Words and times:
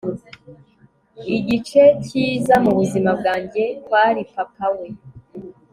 igice 1.37 1.81
cyiza 2.05 2.55
mubuzima 2.63 3.09
bwanjye 3.19 3.63
kwari 3.85 4.21
papa 4.33 4.67
we 4.77 4.87